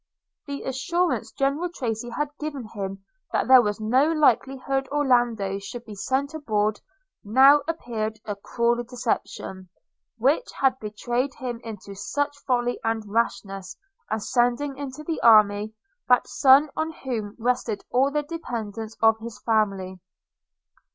[0.47, 5.93] The assurance General Tracy had given him that there was no likelihood Orlando should be
[5.93, 6.79] sent abroad,
[7.23, 9.69] now appeared a cruel deception,
[10.17, 13.77] which had betrayed him into such folly and rashness
[14.09, 15.75] as sending into the army
[16.07, 19.99] that son on whom rested all the dependence of his family.